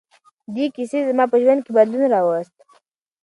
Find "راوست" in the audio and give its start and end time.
2.13-2.55